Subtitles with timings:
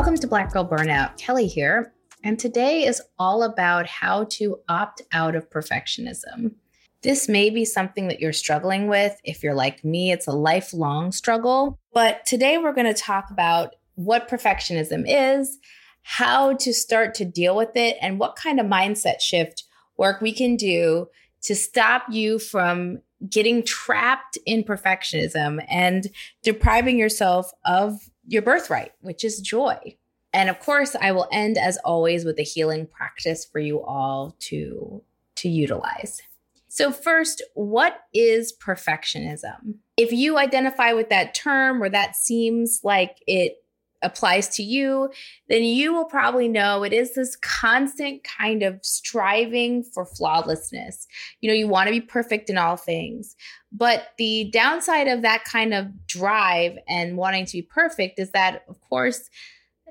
[0.00, 1.18] Welcome to Black Girl Burnout.
[1.18, 1.92] Kelley here.
[2.24, 6.54] And today is all about how to opt out of perfectionism.
[7.02, 9.20] This may be something that you're struggling with.
[9.24, 11.78] If you're like me, it's a lifelong struggle.
[11.92, 15.58] But today we're going to talk about what perfectionism is,
[16.00, 19.64] how to start to deal with it, and what kind of mindset shift
[19.98, 21.08] work we can do
[21.42, 26.06] to stop you from getting trapped in perfectionism and
[26.42, 27.98] depriving yourself of
[28.30, 29.96] your birthright, which is joy.
[30.32, 34.36] And of course, I will end as always with a healing practice for you all
[34.40, 35.02] to
[35.36, 36.22] to utilize.
[36.68, 39.78] So first, what is perfectionism?
[39.96, 43.56] If you identify with that term or that seems like it
[44.02, 45.10] applies to you,
[45.48, 51.06] then you will probably know it is this constant kind of striving for flawlessness.
[51.40, 53.36] You know, you want to be perfect in all things.
[53.72, 58.64] But the downside of that kind of drive and wanting to be perfect is that,
[58.68, 59.28] of course,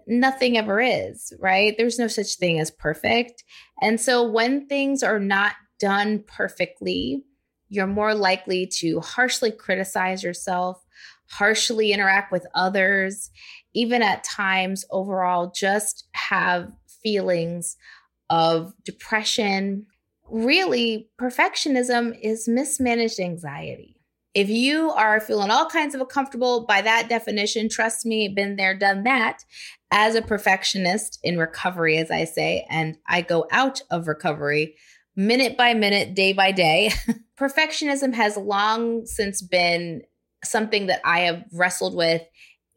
[0.07, 1.75] nothing ever is, right?
[1.77, 3.43] There's no such thing as perfect.
[3.81, 7.23] And so when things are not done perfectly,
[7.69, 10.83] you're more likely to harshly criticize yourself,
[11.31, 13.29] harshly interact with others,
[13.73, 16.71] even at times overall just have
[17.03, 17.77] feelings
[18.29, 19.85] of depression.
[20.29, 23.95] Really, perfectionism is mismanaged anxiety.
[24.35, 28.77] If you are feeling all kinds of uncomfortable by that definition, trust me, been there,
[28.77, 29.43] done that.
[29.91, 34.75] As a perfectionist in recovery, as I say, and I go out of recovery
[35.15, 36.91] minute by minute, day by day,
[37.39, 40.03] perfectionism has long since been
[40.43, 42.21] something that I have wrestled with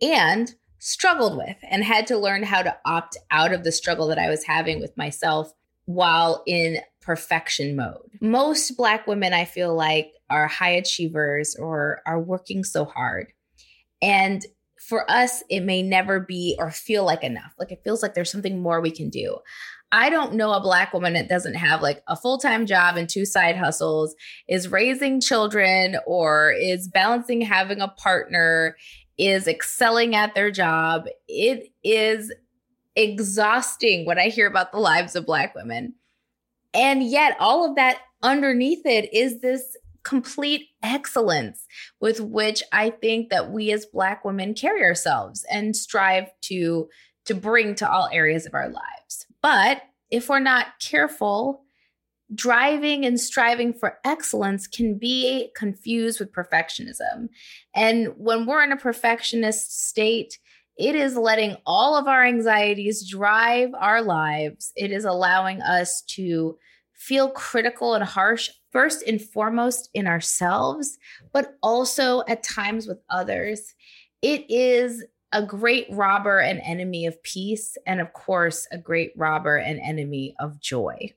[0.00, 4.18] and struggled with and had to learn how to opt out of the struggle that
[4.18, 5.52] I was having with myself
[5.84, 8.10] while in perfection mode.
[8.20, 13.32] Most Black women, I feel like, are high achievers or are working so hard.
[14.00, 14.44] And
[14.80, 17.52] for us, it may never be or feel like enough.
[17.58, 19.38] Like it feels like there's something more we can do.
[19.94, 23.08] I don't know a Black woman that doesn't have like a full time job and
[23.08, 24.16] two side hustles,
[24.48, 28.76] is raising children, or is balancing having a partner,
[29.18, 31.04] is excelling at their job.
[31.28, 32.32] It is
[32.96, 35.94] exhausting when I hear about the lives of Black women.
[36.72, 41.66] And yet, all of that underneath it is this complete excellence
[42.00, 46.88] with which I think that we as Black women carry ourselves and strive to,
[47.26, 49.26] to bring to all areas of our lives.
[49.42, 51.62] But if we're not careful,
[52.34, 57.28] driving and striving for excellence can be confused with perfectionism.
[57.74, 60.38] And when we're in a perfectionist state,
[60.78, 64.72] it is letting all of our anxieties drive our lives.
[64.76, 66.56] It is allowing us to
[66.94, 70.98] feel critical and harsh, first and foremost in ourselves,
[71.32, 73.74] but also at times with others.
[74.22, 79.56] It is a great robber and enemy of peace, and of course, a great robber
[79.56, 81.12] and enemy of joy.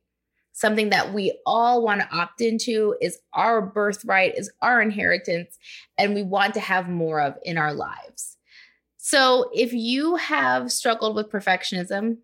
[0.53, 5.58] Something that we all want to opt into is our birthright, is our inheritance,
[5.98, 8.38] and we want to have more of in our lives.
[8.98, 12.18] So, if you have struggled with perfectionism,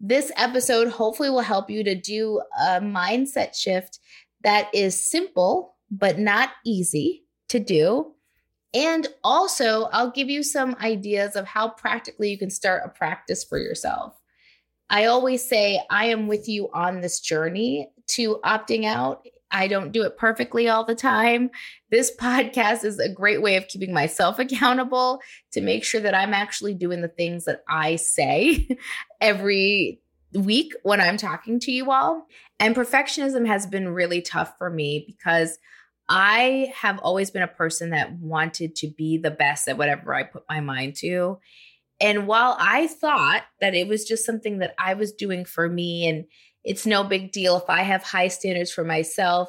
[0.00, 4.00] this episode hopefully will help you to do a mindset shift
[4.42, 8.14] that is simple, but not easy to do.
[8.74, 13.44] And also, I'll give you some ideas of how practically you can start a practice
[13.44, 14.18] for yourself.
[14.88, 19.26] I always say, I am with you on this journey to opting out.
[19.50, 21.50] I don't do it perfectly all the time.
[21.90, 25.20] This podcast is a great way of keeping myself accountable
[25.52, 28.68] to make sure that I'm actually doing the things that I say
[29.20, 30.00] every
[30.34, 32.26] week when I'm talking to you all.
[32.58, 35.58] And perfectionism has been really tough for me because
[36.14, 40.24] I have always been a person that wanted to be the best at whatever I
[40.24, 41.38] put my mind to.
[42.02, 46.06] And while I thought that it was just something that I was doing for me
[46.06, 46.26] and
[46.64, 49.48] it's no big deal if I have high standards for myself.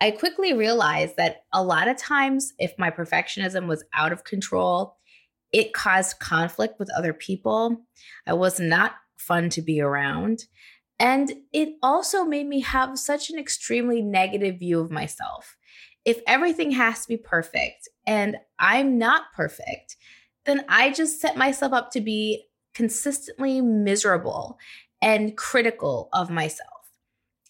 [0.00, 4.96] I quickly realized that a lot of times, if my perfectionism was out of control,
[5.50, 7.86] it caused conflict with other people.
[8.26, 10.44] I was not fun to be around.
[10.98, 15.56] And it also made me have such an extremely negative view of myself.
[16.04, 19.96] If everything has to be perfect and I'm not perfect,
[20.44, 22.44] then I just set myself up to be
[22.74, 24.58] consistently miserable
[25.00, 26.68] and critical of myself.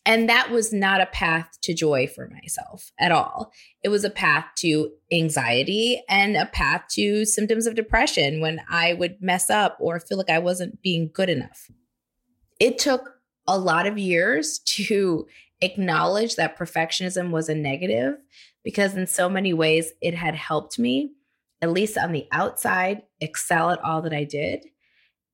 [0.04, 3.52] And that was not a path to joy for myself at all.
[3.84, 8.94] It was a path to anxiety and a path to symptoms of depression when I
[8.94, 11.70] would mess up or feel like I wasn't being good enough.
[12.58, 13.14] It took
[13.46, 15.26] a lot of years to
[15.62, 18.17] acknowledge that perfectionism was a negative
[18.64, 21.12] because, in so many ways, it had helped me,
[21.62, 24.67] at least on the outside, excel at all that I did.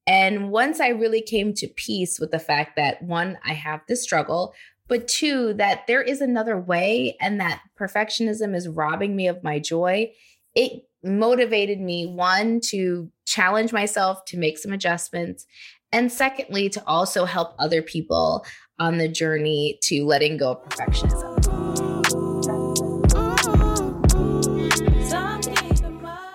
[0.06, 4.02] And once I really came to peace with the fact that one, I have this
[4.02, 4.54] struggle,
[4.86, 9.58] but two, that there is another way and that perfectionism is robbing me of my
[9.58, 10.10] joy,
[10.54, 15.44] it motivated me, one, to challenge myself to make some adjustments.
[15.92, 18.46] And secondly, to also help other people
[18.78, 21.38] on the journey to letting go of perfectionism.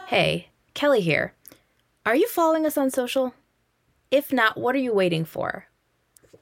[0.08, 1.34] Hey, Kelley here.
[2.06, 3.34] Are you following us on social?
[4.12, 5.66] If not, what are you waiting for?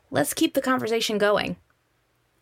[0.09, 1.56] Let's keep the conversation going.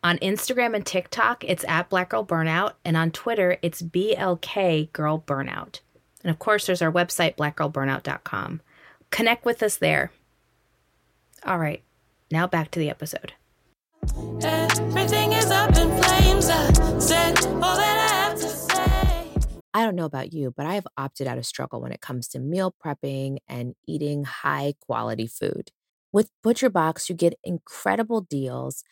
[0.02, 5.22] On Instagram and TikTok, it's at Black Girl Burnout, and on Twitter, it's BLK Girl
[5.24, 5.80] Burnout.
[6.24, 8.62] And of course, there's our website, blackgirlburnout.com.
[9.10, 10.10] Connect with us there.
[11.44, 11.82] All right,
[12.30, 13.34] now back to the episode.
[14.78, 16.48] Everything is up in flames.
[16.48, 17.98] I said all that
[19.72, 22.00] I I don't know about you, but I have opted out of struggle when it
[22.00, 25.70] comes to meal prepping and eating high quality food.
[26.12, 28.84] With ButcherBox, you get incredible deals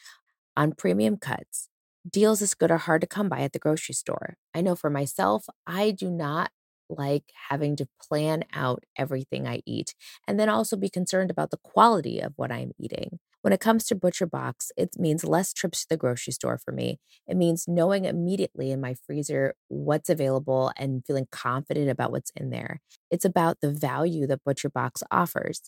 [0.57, 1.69] on premium cuts.
[2.09, 4.37] Deals as good are hard to come by at the grocery store.
[4.55, 6.51] I know for myself, I do not
[6.89, 9.95] like having to plan out everything I eat
[10.27, 13.19] and then also be concerned about the quality of what I'm eating.
[13.43, 16.73] When it comes to Butcher Box, it means less trips to the grocery store for
[16.73, 16.99] me.
[17.27, 22.51] It means knowing immediately in my freezer what's available and feeling confident about what's in
[22.51, 22.81] there.
[23.11, 25.63] It's about the value that Butcher Box offers.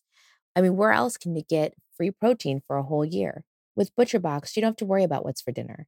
[0.57, 3.45] I mean, where else can you get free protein for a whole year?
[3.77, 5.87] With Butcher Box, you don't have to worry about what's for dinner.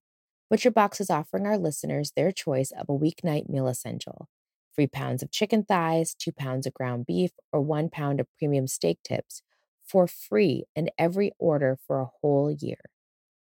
[0.49, 4.29] Butcher Box is offering our listeners their choice of a weeknight meal essential
[4.74, 8.66] three pounds of chicken thighs, two pounds of ground beef, or one pound of premium
[8.66, 9.42] steak tips
[9.84, 12.78] for free in every order for a whole year.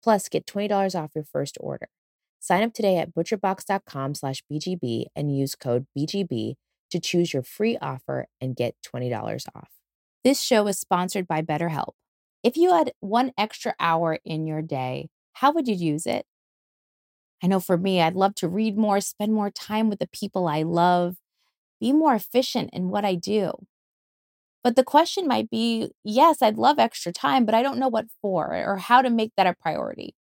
[0.01, 1.87] Plus, get $20 off your first order.
[2.39, 6.55] Sign up today at butcherbox.com slash BGB and use code BGB
[6.89, 9.69] to choose your free offer and get $20 off.
[10.23, 11.93] This show is sponsored by BetterHelp.
[12.41, 16.25] If you had one extra hour in your day, how would you use it?
[17.44, 20.47] I know for me, I'd love to read more, spend more time with the people
[20.47, 21.18] I love,
[21.81, 23.53] be more efficient in what I do.
[24.63, 28.07] But the question might be yes, I'd love extra time, but I don't know what
[28.21, 30.15] for or how to make that a priority.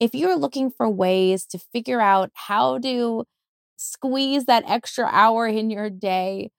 [0.00, 3.24] If you're looking for ways to figure out how to
[3.78, 6.50] squeeze that extra hour in your day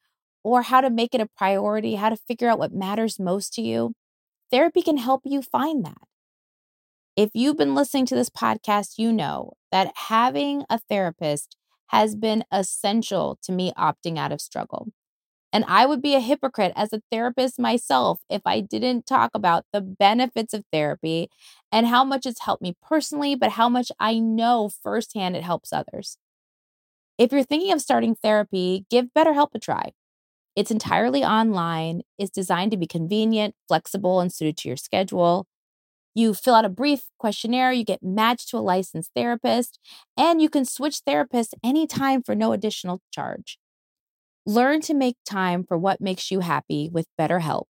[0.44, 3.64] or how to make it a priority, how to figure out what matters most to
[3.64, 3.94] you,
[4.52, 6.09] therapy can help you find that.
[7.20, 11.58] If you've been listening to this podcast, you know that having a therapist
[11.88, 14.88] has been essential to me opting out of struggle.
[15.52, 19.66] And I would be a hypocrite as a therapist myself if I didn't talk about
[19.74, 21.30] the benefits of therapy
[21.74, 25.74] and how much it's helped me personally, but how much I know firsthand it helps
[25.74, 26.18] others.
[27.18, 29.92] If you're thinking of starting therapy, give BetterHelp a try.
[30.56, 35.48] It's entirely online, it's designed to be convenient, flexible, and suited to your schedule.
[36.16, 39.80] You fill out a brief questionnaire, you get matched to a licensed therapist,
[40.18, 43.60] and you can switch therapists anytime for no additional charge.
[44.46, 47.66] Learn to make time for what makes you happy with BetterHelp.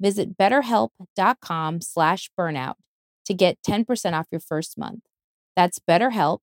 [0.00, 2.74] Visit betterhelp.com slash burnout
[3.24, 5.00] to get 10% off your first month.
[5.54, 6.38] That's betterhelp,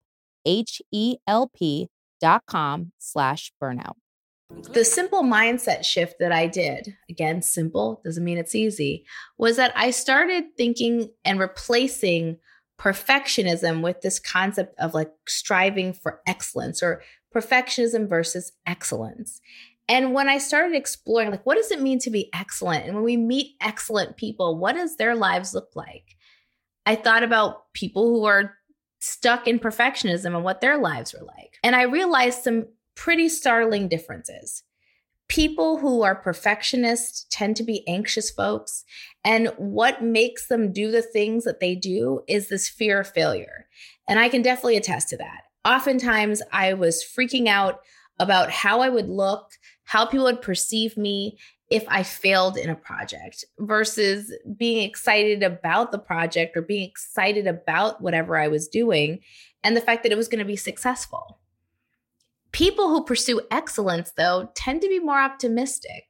[0.44, 1.88] H-E-L-P
[2.20, 3.94] dot com slash burnout.
[4.72, 9.04] The simple mindset shift that I did, again, simple doesn't mean it's easy,
[9.38, 12.38] was that I started thinking and replacing
[12.78, 17.02] perfectionism with this concept of like striving for excellence or
[17.34, 19.40] perfectionism versus excellence.
[19.88, 22.86] And when I started exploring, like, what does it mean to be excellent?
[22.86, 26.16] And when we meet excellent people, what does their lives look like?
[26.86, 28.54] I thought about people who are
[29.00, 31.58] stuck in perfectionism and what their lives were like.
[31.62, 32.66] And I realized some
[33.00, 34.62] pretty startling differences.
[35.28, 38.84] People who are perfectionists tend to be anxious folks.
[39.24, 43.66] And what makes them do the things that they do is this fear of failure.
[44.08, 47.80] And I can definitely attest to that oftentimes I was freaking out
[48.18, 49.52] about how I would look,
[49.84, 51.38] how people would perceive me
[51.70, 57.46] if I failed in a project versus being excited about the project or being excited
[57.46, 59.20] about whatever I was doing
[59.62, 61.38] and the fact that it was going to be successful.
[62.52, 66.04] People who pursue excellence, though, tend to be more optimistic.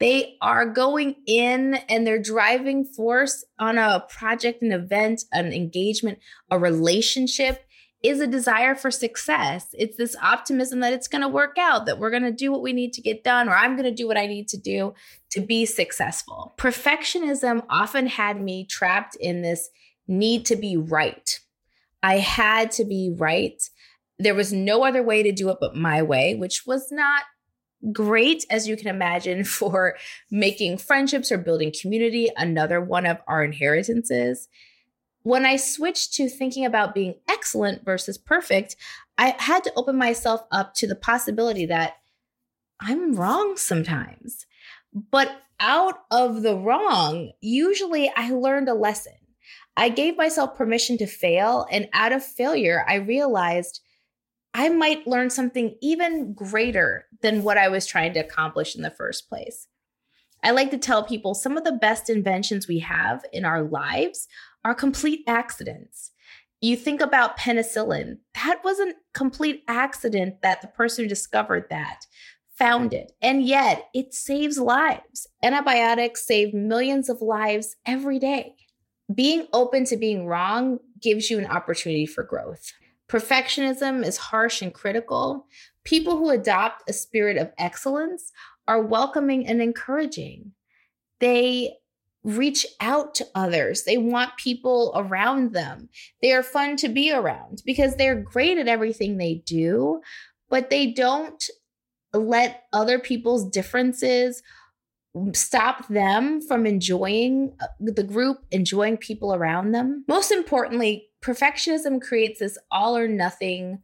[0.00, 6.18] They are going in and they're driving force on a project, an event, an engagement,
[6.50, 7.64] a relationship
[8.02, 9.66] is a desire for success.
[9.72, 12.62] It's this optimism that it's going to work out, that we're going to do what
[12.62, 14.94] we need to get done, or I'm going to do what I need to do
[15.30, 16.54] to be successful.
[16.58, 19.68] Perfectionism often had me trapped in this
[20.06, 21.40] need to be right.
[22.00, 23.60] I had to be right.
[24.18, 27.24] There was no other way to do it but my way, which was not
[27.92, 29.96] great, as you can imagine, for
[30.30, 34.48] making friendships or building community, another one of our inheritances
[35.28, 38.76] when I switched to thinking about being excellent versus perfect,
[39.18, 41.96] I had to open myself up to the possibility that
[42.80, 44.46] I'm wrong sometimes.
[45.10, 49.12] But out of the wrong, usually I learned a lesson.
[49.76, 53.80] I gave myself permission to fail, and out of failure, I realized
[54.54, 58.90] I might learn something even greater than what I was trying to accomplish in the
[58.90, 59.68] first place.
[60.42, 64.28] I like to tell people some of the best inventions we have in our lives
[64.64, 66.12] are complete accidents.
[66.60, 72.06] You think about penicillin, that was a complete accident that the person who discovered that
[72.56, 73.12] found it.
[73.22, 75.28] And yet it saves lives.
[75.42, 78.56] Antibiotics save millions of lives every day.
[79.14, 82.72] Being open to being wrong gives you an opportunity for growth.
[83.10, 85.46] Perfectionism is harsh and critical.
[85.84, 88.32] People who adopt a spirit of excellence
[88.66, 90.52] are welcoming and encouraging.
[91.20, 91.74] They
[92.22, 93.84] reach out to others.
[93.84, 95.88] They want people around them.
[96.20, 100.02] They are fun to be around because they're great at everything they do,
[100.50, 101.42] but they don't
[102.12, 104.42] let other people's differences
[105.32, 110.04] stop them from enjoying uh, the group, enjoying people around them.
[110.06, 113.80] Most importantly, perfectionism creates this all or nothing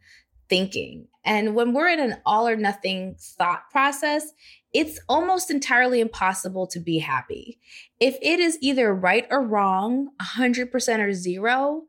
[0.48, 1.08] thinking.
[1.24, 4.32] And when we're in an all or nothing thought process,
[4.72, 7.58] it's almost entirely impossible to be happy.
[8.00, 11.84] If it is either right or wrong, 100% or zero,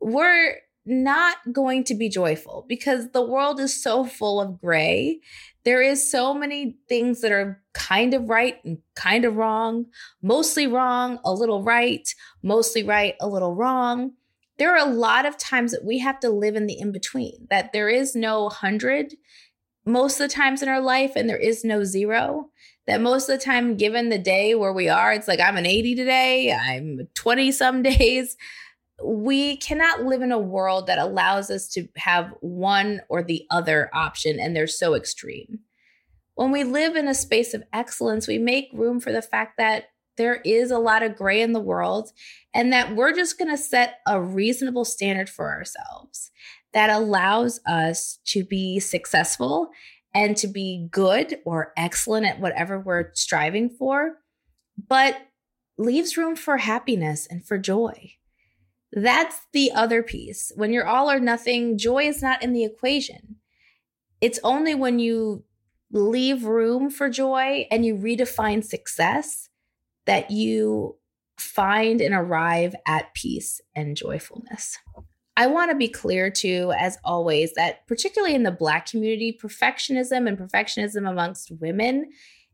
[0.00, 5.20] we're not going to be joyful because the world is so full of gray.
[5.64, 9.86] There is so many things that are kind of right and kind of wrong,
[10.22, 12.06] mostly wrong, a little right,
[12.42, 14.12] mostly right, a little wrong.
[14.58, 17.46] There are a lot of times that we have to live in the in between,
[17.50, 19.14] that there is no 100
[19.86, 22.50] most of the times in our life and there is no zero.
[22.86, 25.64] That most of the time given the day where we are it's like i'm an
[25.64, 28.36] 80 today i'm 20 some days.
[29.02, 33.90] We cannot live in a world that allows us to have one or the other
[33.92, 35.60] option and they're so extreme.
[36.36, 39.86] When we live in a space of excellence we make room for the fact that
[40.16, 42.10] there is a lot of gray in the world
[42.52, 46.30] and that we're just going to set a reasonable standard for ourselves
[46.72, 49.70] that allows us to be successful
[50.12, 54.18] and to be good or excellent at whatever we're striving for,
[54.88, 55.16] but
[55.76, 58.12] leaves room for happiness and for joy.
[58.92, 60.52] That's the other piece.
[60.54, 63.36] When you're all or nothing, joy is not in the equation.
[64.20, 65.44] It's only when you
[65.90, 69.48] leave room for joy and you redefine success
[70.06, 70.96] that you
[71.38, 74.78] find and arrive at peace and joyfulness.
[75.36, 80.28] I want to be clear too, as always, that particularly in the Black community, perfectionism
[80.28, 82.10] and perfectionism amongst women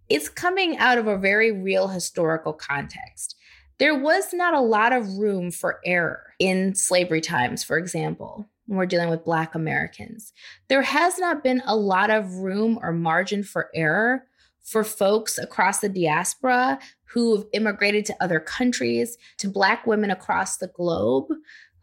[0.08, 3.36] is coming out of a very real historical context.
[3.78, 8.78] There was not a lot of room for error in slavery times, for example, when
[8.78, 10.32] we're dealing with Black Americans.
[10.68, 14.24] There has not been a lot of room or margin for error
[14.62, 16.78] for folks across the diaspora
[17.12, 21.26] who've immigrated to other countries, to Black women across the globe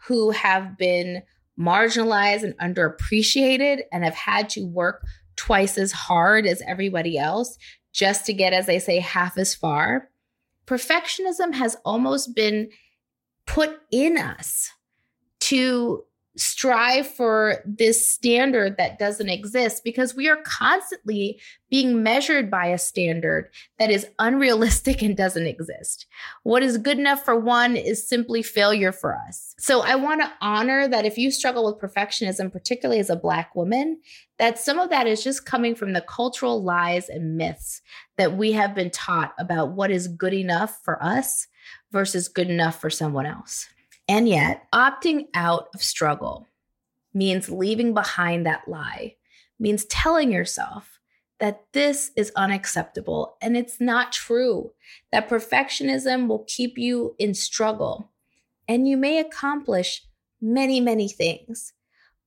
[0.08, 1.22] who have been
[1.60, 5.04] marginalized and underappreciated and have had to work
[5.36, 7.58] twice as hard as everybody else
[7.94, 10.10] just to get, as they say, half as far.
[10.66, 12.70] Perfectionism has almost been
[13.46, 14.70] put in us
[15.40, 16.04] to
[16.38, 21.40] strive for this standard that doesn't exist because we are constantly
[21.70, 26.06] being measured by a standard that is unrealistic and doesn't exist.
[26.44, 29.56] What is good enough for one is simply failure for us.
[29.58, 33.56] So I want to honor that if you struggle with perfectionism, particularly as a Black
[33.56, 34.00] woman,
[34.38, 37.82] that some of that is just coming from the cultural lies and myths
[38.18, 41.48] that we have been taught about what is good enough for us
[41.92, 43.68] versus good enough for someone else.
[44.08, 46.48] And yet, opting out of struggle
[47.14, 49.16] means leaving behind that lie,
[49.60, 51.00] means telling yourself
[51.40, 54.72] that this is unacceptable and it's not true,
[55.12, 58.12] that perfectionism will keep you in struggle
[58.68, 60.04] and you may accomplish
[60.42, 61.74] many, many things.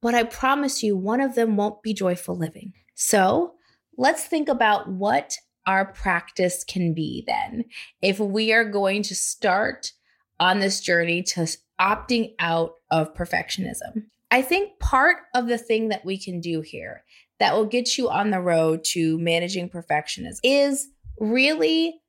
[0.00, 2.72] But I promise you, one of them won't be joyful living.
[2.94, 3.54] So
[3.96, 7.64] let's think about what our practice can be then
[8.00, 9.92] if we are going to start
[10.38, 11.46] on this journey to
[11.80, 14.04] opting out of perfectionism.
[14.30, 17.04] I think part of the thing that we can do here
[17.40, 22.00] that will get you on the road to managing perfectionism is really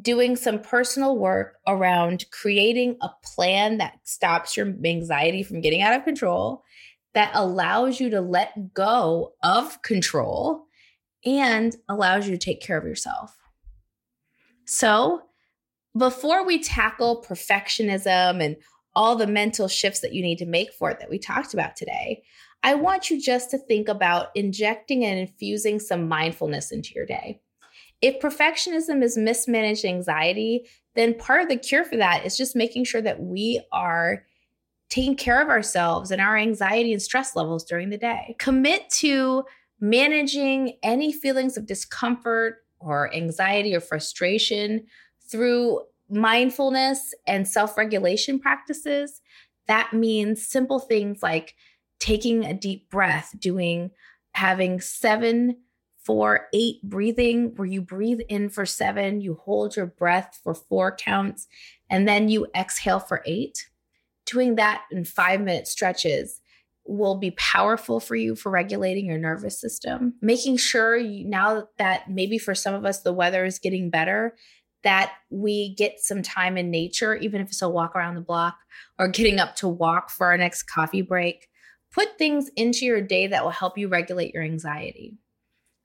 [0.00, 5.94] doing some personal work around creating a plan that stops your anxiety from getting out
[5.94, 6.62] of control,
[7.14, 10.64] that allows you to let go of control,
[11.24, 13.36] and allows you to take care of yourself.
[14.66, 15.22] So,
[15.96, 18.56] before we tackle perfectionism and
[18.94, 21.76] all the mental shifts that you need to make for it that we talked about
[21.76, 22.22] today,
[22.62, 27.40] I want you just to think about injecting and infusing some mindfulness into your day.
[28.00, 32.84] If perfectionism is mismanaged anxiety, then part of the cure for that is just making
[32.84, 34.24] sure that we are
[34.88, 38.36] taking care of ourselves and our anxiety and stress levels during the day.
[38.38, 39.44] Commit to
[39.80, 44.86] managing any feelings of discomfort or anxiety or frustration
[45.30, 49.20] through mindfulness and self regulation practices.
[49.66, 51.54] That means simple things like
[52.00, 53.90] taking a deep breath, doing
[54.32, 55.56] having seven,
[56.04, 60.94] four, eight breathing, where you breathe in for seven, you hold your breath for four
[60.94, 61.46] counts,
[61.90, 63.68] and then you exhale for eight.
[64.26, 66.40] Doing that in five minute stretches
[66.86, 70.14] will be powerful for you for regulating your nervous system.
[70.22, 74.34] Making sure you, now that maybe for some of us the weather is getting better,
[74.84, 78.56] that we get some time in nature, even if it's a walk around the block
[78.98, 81.48] or getting up to walk for our next coffee break.
[81.92, 85.16] Put things into your day that will help you regulate your anxiety.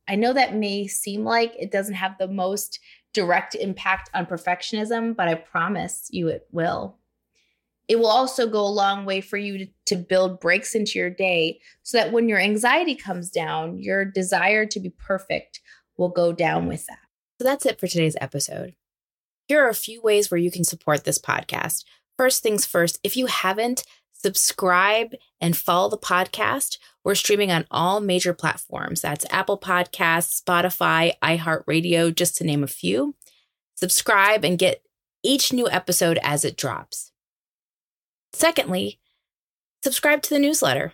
[0.08, 2.80] I know that may seem like it doesn't have the most
[3.14, 6.98] direct impact on perfectionism, but I promise you it will.
[7.88, 11.60] It will also go a long way for you to, build breaks into your day
[11.84, 15.62] so that when your anxiety comes down, your desire to be perfect
[15.98, 16.98] will go down with that.
[17.40, 18.74] So that's it for today's episode.
[19.48, 21.84] Here are a few ways where you can support this podcast.
[22.18, 26.78] First things first, if you haven't, subscribe and follow the podcast.
[27.04, 29.02] We're streaming on all major platforms.
[29.02, 33.16] That's Apple Podcasts, Spotify, iHeartRadio, just to name a few.
[33.76, 34.82] Subscribe and get
[35.24, 37.12] each new episode as it drops.
[38.32, 39.00] Secondly,
[39.84, 40.94] subscribe to the newsletter.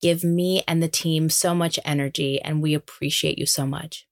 [0.00, 4.06] give me and the team so much energy, and we appreciate you so much.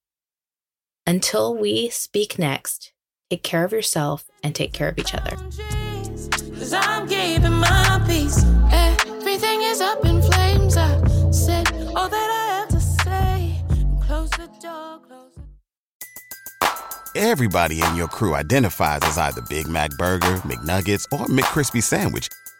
[1.06, 2.92] Until we speak next,
[3.30, 5.36] take care of yourself and take care of each other.
[8.70, 10.76] Everything is up in flames.
[10.76, 13.62] I said all that I have to say.
[14.00, 15.42] Close the door, close the
[17.16, 22.28] Everybody in your crew identifies as either Big Mac Burger, McNuggets, or McCrispy Sandwich,